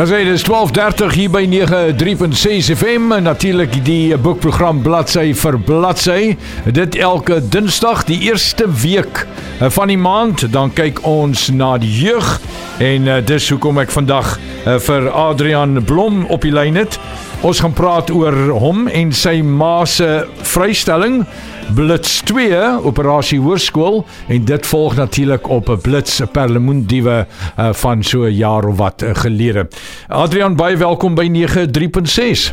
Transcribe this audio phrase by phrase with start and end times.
[0.00, 5.58] Dan sê dit is 12:30 hier by 93.6 FM en natuurlik die boekprogram bladsy vir
[5.60, 6.36] bladsy.
[6.64, 9.26] Dit elke Dinsdag, die eerste week
[9.58, 12.40] van die maand, dan kyk ons na die jeug
[12.80, 16.96] en uh, dis hoekom ek vandag uh, vir Adrian Blom op die lyn het.
[17.44, 20.22] Ons gaan praat oor hom en sy ma se
[20.54, 21.26] vrystelling
[21.74, 28.22] Blitz 2 operasie hoërskool en dit volg natuurlik op 'n Blitz perlemoendiewe uh, van so
[28.22, 29.68] 'n jaar of wat uh, gelede.
[30.08, 32.52] Adrian baie welkom by 93.6.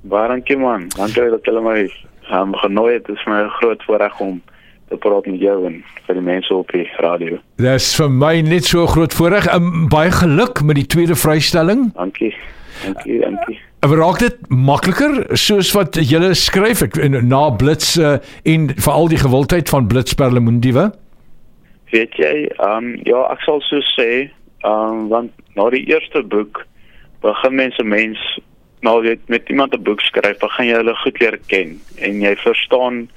[0.00, 0.88] Baie dankie man.
[0.96, 1.90] Dankie dat jy my
[2.32, 3.06] um, genooi het.
[3.06, 4.42] Dit is my groot voorreg om
[4.88, 7.38] te praat met jou en vir die mense op die radio.
[7.56, 9.54] Dit is vir my net so groot voorreg.
[9.54, 11.92] Um, baie geluk met die tweede vrystelling.
[11.94, 12.34] Dankie.
[12.84, 13.67] Dankie, dankie.
[13.80, 19.70] Raak dit makliker soos wat jy skryf ek na blits uh, en veral die gewildheid
[19.70, 20.88] van blitsperlemondiewe?
[21.92, 24.26] Weet jy, ehm um, ja, ek sal so sê,
[24.66, 26.64] ehm um, want na die eerste boek
[27.22, 28.18] begin mense mens
[28.82, 32.34] nou weet met iemand 'n boek skryf, begin jy hulle goed leer ken en jy
[32.36, 33.08] verstaan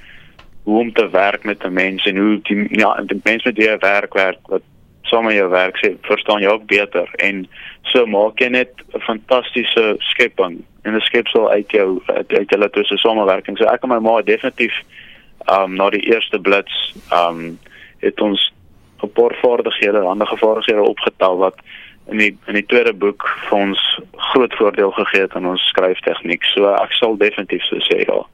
[0.63, 3.65] hoe om te werk met 'n mens en hoe die ja, die mens met wie
[3.65, 4.61] jy werk werk wat
[5.11, 7.43] saam met jou werk sê verstaan jy ook beter en
[7.91, 12.97] so maak jy net 'n fantastiese skepping en 'n skepsel uit jou uit, hulle tussen
[12.97, 13.57] samewerking.
[13.57, 14.73] So ek en my ma definitief
[15.49, 17.59] um na die eerste blits um
[17.99, 18.53] het ons
[19.03, 21.55] 'n paar vaardighede, ander vaardighede opgetel wat
[22.09, 23.99] in die in die tweede boek vir ons
[24.31, 26.43] groot voordeel gegee het aan ons skryftegniek.
[26.43, 28.25] So ek sal definitief so sê ja.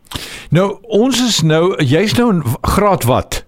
[0.52, 3.47] Nou ons is nou jy's nou in graad wat?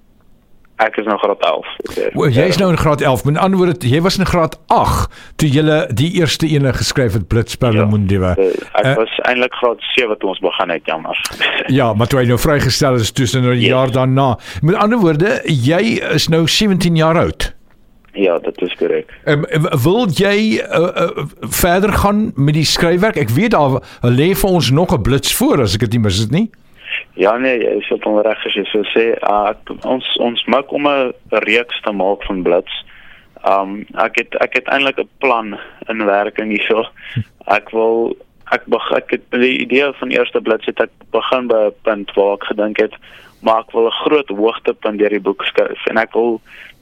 [0.79, 1.71] Ek is nou graad 11.
[1.89, 2.29] Okay.
[2.31, 3.25] Jy is nou in graad 11.
[3.27, 7.27] Met ander woorde, jy was in graad 8 toe jy die eerste ene geskryf het
[7.27, 8.31] Blitsperlemondiewe.
[8.39, 8.47] Ja,
[8.79, 11.19] ek uh, was eintlik graad 7 toe ons begin het, jammer.
[11.79, 13.73] ja, maar toe jy nou vrygestel is tussen 'n yes.
[13.73, 14.37] jaar daarna.
[14.63, 17.51] Met ander woorde, jy is nou 17 jaar oud.
[18.11, 19.11] Ja, dit is korrek.
[19.25, 19.43] Um,
[19.83, 23.19] wil jy uh, uh, verder gaan met die skryfwerk?
[23.19, 26.23] Ek weet daar lê vir ons nog 'n blits voor as ek dit nie mis
[26.23, 26.49] het nie.
[27.13, 29.13] Ja nee, jy is op onreg as jy so sê.
[29.23, 32.85] Uh, ons ons maak om 'n reeks te maak van blits.
[33.47, 36.85] Um ek het ek het eintlik 'n plan in werking hierso.
[37.57, 38.15] Ek wil
[38.51, 42.13] ek begin ek het die idee van eerste blits het ek begin by 'n punt
[42.17, 42.93] waar ek gedink het
[43.41, 46.41] maar ek wil 'n groot hoogtepunt deur die boek skryf en ek wil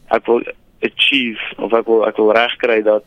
[0.09, 0.41] ek wil
[0.81, 3.03] achieve of ek wil ek wil regkry dat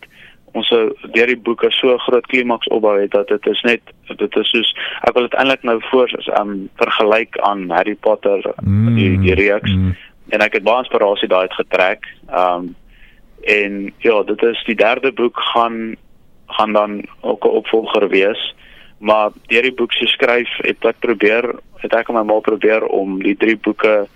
[0.53, 0.69] ons
[1.15, 3.81] deur die boeke so groot klimaks opbou het dat dit is net
[4.19, 4.75] dit is soos
[5.09, 9.35] ek wil dit eintlik nou voor as um vergelyk aan Harry Potter mm, die die
[9.35, 9.71] reeks.
[9.71, 9.97] mm.
[10.35, 12.07] en ek het baie inspirasie daai uit getrek.
[12.29, 12.75] Um
[13.41, 15.97] en ja dit is die derde boek gaan
[16.51, 18.55] gaan dan ook 'n opvolger wees.
[18.99, 23.23] Maar deur die boek se skryf het ek probeer het ek my mal probeer om
[23.23, 24.09] die drie boeke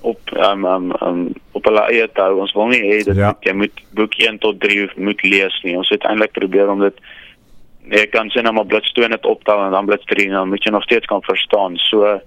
[0.00, 1.20] op um um um
[1.52, 2.40] op hulle eie te hou.
[2.40, 3.32] Ons wil nie hê dat ja.
[3.46, 5.76] jy moet boek 1 tot 3 moet lees nie.
[5.76, 7.00] Ons het eintlik probeer om dit
[7.88, 10.52] jy kan sien om op blits 2 net optel en dan blits 3 en dan
[10.52, 11.78] moet jy nog steeds kan verstaan.
[11.88, 12.18] So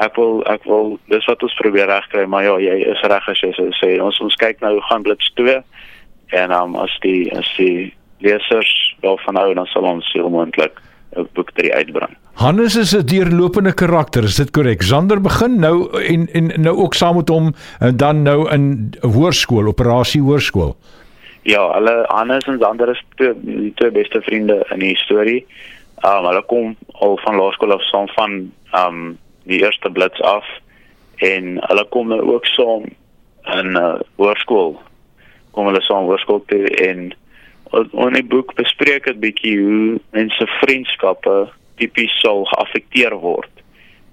[0.00, 3.42] ek wil ek wil dis wat ons probeer regkry, maar ja, jy is reg as
[3.42, 5.58] jy sê ons ons kyk nou gaan blits 2
[6.42, 7.92] en um as die as die
[8.22, 10.78] lesers wel van nou dan sal ons heel moontlik
[11.16, 12.16] 'n boek 3 uitbring.
[12.32, 14.82] Hannes is 'n deurlopende karakter, is dit korrek?
[14.82, 19.66] Zander begin nou en en nou ook saam met hom en dan nou in hoërskool,
[19.66, 20.76] operasie hoërskool.
[21.42, 25.46] Ja, hulle Hannes en Zander is twee, die twee beste vriende in die storie.
[26.04, 28.52] Um hulle kom al van laerskool af saam van
[28.86, 30.44] um die eerste blits af
[31.16, 32.84] en hulle kom nou ook saam
[33.58, 34.76] in uh, hoërskool.
[35.50, 37.12] Kom hulle saam hoërskool toe en
[37.72, 41.36] in die boek bespreek dit bietjie hoe mense vriendskappe
[41.80, 43.50] tipies sal geaffekteer word.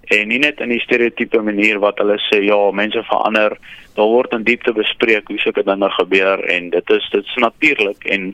[0.10, 3.58] En nie net in die stereotipe manier wat hulle sê ja, mense verander,
[3.98, 8.08] daar word in diepte bespreek hoe sulke dinge gebeur en dit is dit is natuurlik
[8.10, 8.32] en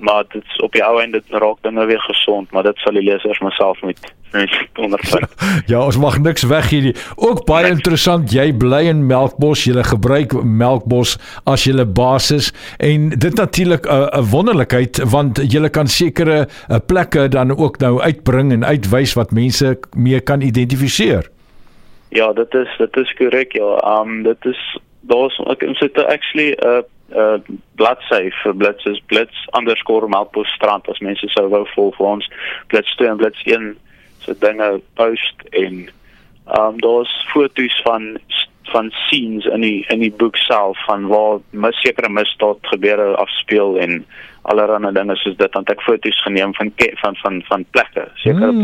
[0.00, 3.04] maar dit op die ou end dit raak nou weer gesond, maar dit sal die
[3.04, 4.00] lesers myself moet
[4.78, 5.32] ondervind.
[5.72, 6.94] ja, ons mag niks weg hier nie.
[7.16, 7.76] Ook baie niks.
[7.76, 11.16] interessant, jy bly in Melkbos, jy gebruik Melkbos
[11.50, 17.28] as jou basis en dit natuurlik 'n uh, wonderlikheid want jy kan sekere uh, plekke
[17.28, 21.30] dan ook nou uitbring en uitwys wat mense mee kan identifiseer.
[22.10, 24.00] Ja, dit is dit is korrek ja.
[24.00, 26.82] Um dit is daar's ek sit actually 'n uh,
[27.16, 27.38] uh
[27.80, 32.28] bladsy vir blits is blits underscore melkbos strand as mense sou wou volg vir ons.
[32.72, 33.72] Blits 2 en blits 1
[34.24, 34.68] so dinge
[35.00, 35.88] post en
[36.58, 38.18] um daar's foto's van
[38.70, 43.78] van scenes in die in die boek self van waar mis sekere misdaad gebeure afspeel
[43.78, 44.04] en
[44.42, 45.52] allerlei dinge soos dit.
[45.54, 46.72] Want ek foto's geneem van
[47.02, 48.62] van van van plekke sekere mm.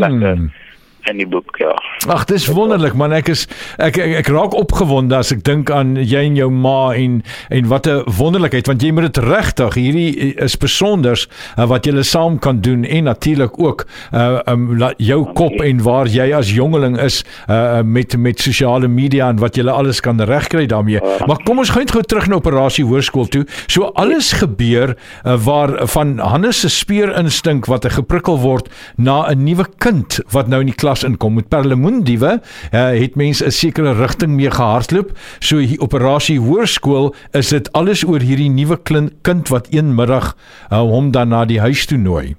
[1.11, 1.73] In die boek ja.
[2.07, 5.95] Ag dis wonderlik man ek is ek ek, ek raak opgewonde as ek dink aan
[5.97, 10.35] jy en jou ma en en wat 'n wonderlikheid want jy moet dit regtig hierdie
[10.35, 11.27] is besonders
[11.57, 16.07] uh, wat jy saam kan doen en natuurlik ook uh um, jou kop en waar
[16.07, 20.65] jy as jongeling is uh met met sosiale media en wat jy alles kan regkry
[20.65, 21.01] daarmee.
[21.27, 23.45] Maar kom ons gaan gou terug na operasie hoërskool toe.
[23.67, 29.43] So alles gebeur uh, waar van Hannes se speerinstink wat hy geprikkel word na 'n
[29.43, 31.33] nuwe kind wat nou in die klas inkom.
[31.33, 35.11] Met perlemoendiewe uh, het mense 'n sekere rigting mee gehardloop.
[35.39, 38.77] So hier operasie hoërskool is dit alles oor hierdie nuwe
[39.21, 40.35] kind wat een middag
[40.71, 42.35] uh, hom dan na die huis toe nooi?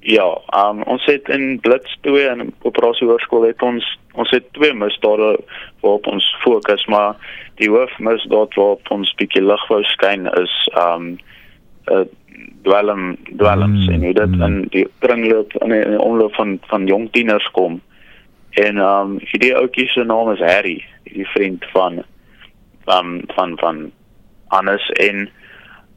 [0.00, 3.84] Ja, um, ons het in Blitz 2 en operasie hoërskool het ons
[4.14, 5.36] ons het twee misdade
[5.80, 7.16] waarop ons fokus maar
[7.60, 11.18] die hoofmisdaad waarop ons bietjie lig wou skyn is um
[11.90, 12.06] 'n uh,
[12.62, 14.42] dwelm dwelms mm, en hoe dit mm.
[14.42, 17.80] in die kringloop in die, in die omloop van van jong tieners kom.
[18.50, 22.02] En ehm um, hierdie ouetjie se naam is Harry, die vriend van
[22.86, 23.90] um, van van
[24.48, 25.28] Hannes en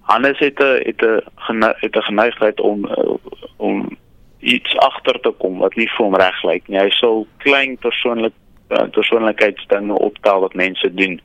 [0.01, 3.15] Hannes het 'n het 'n het 'n geneigtheid om uh,
[3.57, 3.97] om
[4.39, 6.79] iets agter te kom wat nie vir hom reg lyk nie.
[6.79, 8.33] Hy sou klein persoonlik
[8.69, 11.21] uh, persoonlikheidsdinge optel wat mense doen.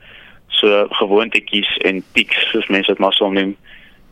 [0.47, 3.55] So gewoontetjies en tiks soos mense dit maar sou noem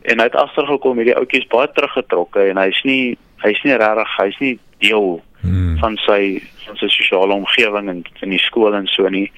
[0.08, 4.16] en hy het agtergekom hierdie ouetjie is baie teruggetrokke en hy's nie hy's nie regtig
[4.18, 5.76] hy's nie deel hmm.
[5.82, 9.28] van sy van sy sosiale omgewing en in die skool en so nie.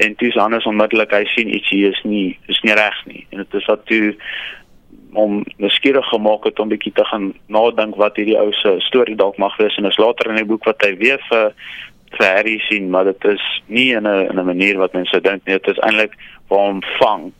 [0.00, 3.26] En dis anders onmiddellik hy sien iets hier is nie is nie reg nie.
[3.30, 4.14] En dit is wat toe
[5.18, 9.40] om nuuskierig gemaak het om bietjie te gaan nadink wat hierdie ou se storie dalk
[9.42, 9.76] mag wees.
[9.76, 11.54] En is later in die boek wat hy weer vir
[12.10, 15.46] vir Harry sien maar dit is nie in 'n in 'n manier wat mense dink
[15.46, 15.58] nie.
[15.58, 16.14] Dit is eintlik
[16.48, 17.32] waar hom vang.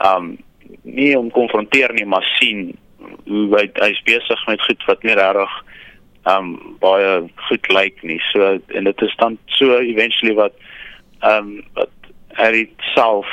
[0.00, 0.36] Um
[0.82, 2.74] nie om konfronteer nie, maar sien
[3.26, 5.52] hoe hy hy's besig met goed wat nie regtig
[6.26, 8.18] um baie goed lyk nie.
[8.32, 10.56] So en dit is dan so eventually wat
[11.22, 13.30] um wat hy self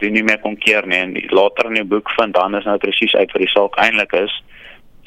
[0.00, 2.78] die nie meer kon keer nie en later in die boek vind dan is nou
[2.80, 4.36] presies uit wat die saak eintlik is.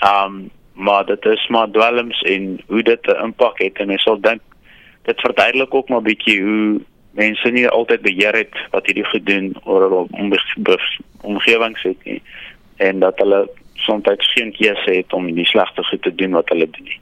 [0.06, 4.18] Um maar dit is maar dwelms en hoe dit 'n impak het en jy sal
[4.20, 4.42] dink
[5.06, 6.82] dit verduidelik ook maar bietjie hoe
[7.14, 10.06] mense nie altyd beheer het wat hierdie gedoen oor hulle
[11.22, 12.22] omgewings het nie
[12.78, 16.70] en dat hulle soms geen keuse het om die slegte goed te doen wat hulle
[16.70, 17.00] doen nie.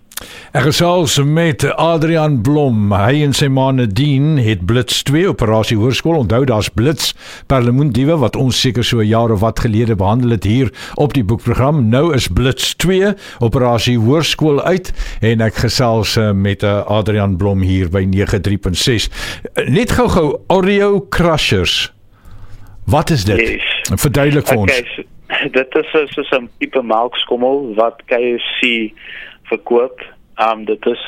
[0.51, 2.91] Ek gesels met Adrian Blom.
[2.91, 6.19] Hy en sy ma Nadine het Blitz 2 operasie hoërskool.
[6.23, 7.13] Onthou daar's Blitz
[7.47, 11.23] Parlementdiewe wat ons seker so 'n jaar of wat gelede behandel het hier op die
[11.23, 11.89] boekprogram.
[11.89, 14.91] Nou is Blitz 2 operasie hoërskool uit
[15.21, 19.07] en ek gesels eh, met eh, Adrian Blom hier by 93.6.
[19.67, 21.93] Net gou-gou Oreo Crushers.
[22.85, 23.39] Wat is dit?
[23.39, 23.99] Yes.
[24.01, 24.95] Verduidelik vir okay, ons.
[24.95, 25.03] So,
[25.57, 28.91] dit is so 'n tipe melkskommel wat KFC
[29.51, 30.01] verkoop.
[30.35, 31.03] Ehm um, dit is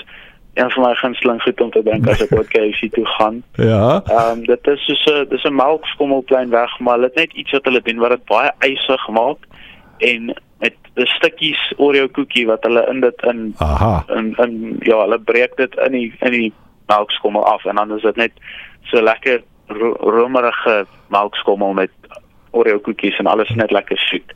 [0.54, 3.42] een van my gunsteling goed om te dink as ek ooit KFC toe gaan.
[3.58, 4.02] Ja.
[4.06, 7.52] Ehm um, dit is so 'n dis 'n melkskommel klein weg, maar dit net iets
[7.52, 9.48] wat hulle doen wat dit baie ysig maak
[9.98, 14.04] en met 'n stukkies Oreo koekie wat hulle in dit in Aha.
[14.08, 16.54] in in ja, hulle breek dit in die in die
[16.88, 18.32] melkskommel af en dan is dit net
[18.84, 21.92] so lekker ro romerige melkskommel met
[22.54, 24.34] Oreo koekies en alles net lekker soet.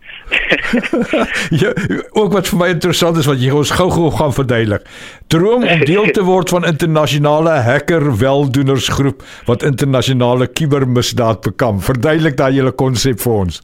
[1.62, 1.72] ja,
[2.18, 4.88] ook wat vir my interessant is wat jy ons gou-gou gaan verduidelik.
[5.34, 11.86] Droom om deel te word van internasionale hacker weldoenersgroep wat internasionale kubermisdaad bekamp.
[11.86, 13.62] Verduidelik daai hele konsep vir ons.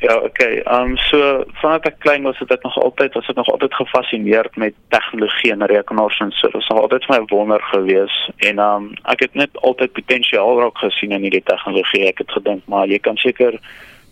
[0.00, 0.58] Ja, okay.
[0.58, 3.74] Ehm um, so vanaf ek klein was, het ek nog altyd was ek nog altyd
[3.74, 6.48] gefassineerd met tegnologie en rekenaars en so.
[6.48, 10.56] Dit was altyd vir my wonder gewees en ehm um, ek het net altyd potensiaal
[10.60, 12.06] raak gesien in hierdie tegnologie.
[12.08, 13.60] Ek het gedink, maar jy kan seker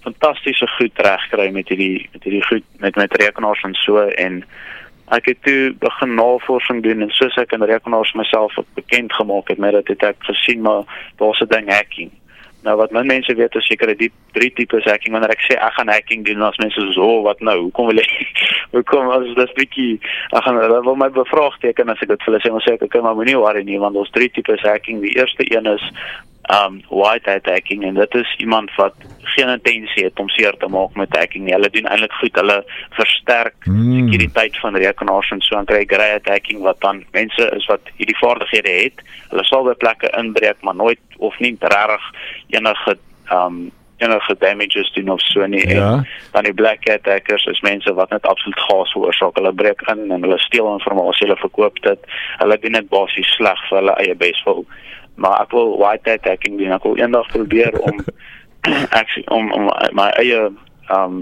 [0.04, 4.42] fantastiese goed regkry met hierdie met hierdie goed met met rekenaars en so en
[5.16, 9.58] ek het toe begin navorsing doen en soos ek in rekenaars myself bekend gemaak het
[9.58, 10.84] met dit het ek gesien maar
[11.16, 12.12] daar's 'n ding hacking
[12.66, 15.76] Nou wat min mense weet is seker die drie tipes hacking wanneer ek sê ek
[15.76, 18.26] gaan hacking doen as mense so oh, wat nou hoekom wil jy
[18.76, 19.92] hoekom as dit bietjie
[20.32, 22.88] ek gaan hulle wil my bevraagteken as ek dit vir hulle sê ons sê ek
[22.90, 25.86] kan maar moenie worry nie want ons drie tipes hacking die eerste een is
[26.48, 28.94] um white hat hacking en dit is iemand wat
[29.36, 31.52] geen intensie het om seer te maak met hacking nie.
[31.52, 32.36] Hulle doen eintlik goed.
[32.40, 32.56] Hulle
[32.96, 33.90] versterk mm.
[33.98, 37.92] sekuriteit van rekenaars en so en kry grey hat hacking wat dan mense is wat
[38.00, 39.04] hierdie vaardighede het.
[39.28, 42.08] Hulle sal by plekke inbreek maar nooit of nie regtig
[42.56, 42.98] enige
[43.32, 45.68] um enige damages doen of so nie.
[45.68, 45.92] Ja.
[45.92, 49.34] En dan die black hat hackers is mense wat net absoluut gas veroorsaak.
[49.34, 51.98] Hulle breek in en hulle steel inligting, hulle verkoop dit.
[52.38, 54.64] Hulle doen dit basies sleg vir hulle eie beswil
[55.18, 56.72] maar ek wil white hat hacking doen.
[56.72, 57.98] Ek wil eendag probeer om
[58.98, 59.66] actually om om
[59.98, 60.46] my eie
[60.94, 61.18] um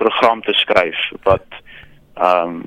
[0.00, 1.60] program te skryf wat
[2.20, 2.62] um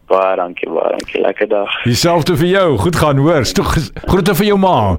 [0.10, 1.22] Baie dankie, baie dankie.
[1.22, 1.74] Lekker dag.
[1.86, 2.68] Dieselfde vir jou.
[2.82, 3.46] Goed gaan, hoor.
[4.10, 4.98] Groete vir jou ma.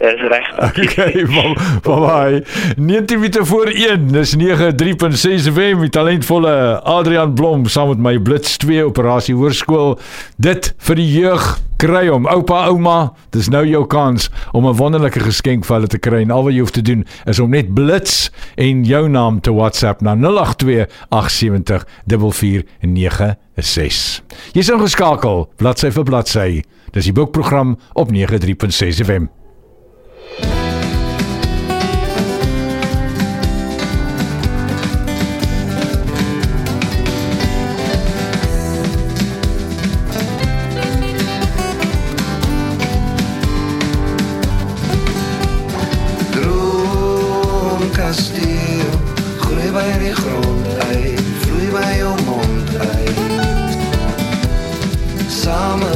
[0.00, 0.58] Is reg.
[0.58, 2.44] Okay, bye bye.
[2.76, 4.08] Net weer voor 1.
[4.08, 9.98] Dis 93.6 FM met talentvolle Adrian Blom saam met my Blitz 2 operasie hoërskool.
[10.36, 12.24] Dit vir die jeug kry hom.
[12.32, 16.22] Oupa, ouma, dis nou jou kans om 'n wonderlike geskenk vir hulle te kry.
[16.22, 19.52] En al wat jy hoef te doen is om net Blitz en jou naam te
[19.52, 24.22] WhatsApp na 082 870 4496.
[24.52, 26.62] Jy's ingeskakel, bladsy vir bladsy.
[26.92, 29.39] Dis die boekprogram op 93.6 FM.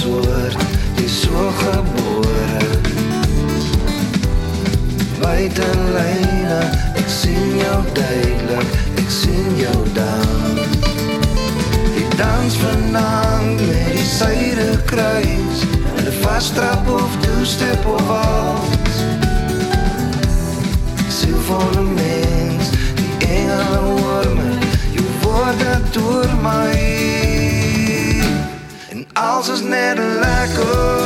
[0.00, 0.56] soort
[1.06, 2.80] zo geboren.
[5.20, 10.58] Buiten lijnen, ik zie jou duidelijk, ik zie jou dan.
[11.94, 15.60] Ik dans vanavond met die zijde kruis,
[15.96, 18.96] en de vastrap of two-step of vals.
[21.08, 24.59] Ziel van de mens, die engelen worden
[29.52, 30.99] is never like a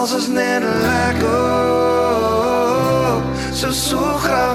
[0.00, 1.28] als eens net lekker.
[3.52, 4.49] zo zo graag.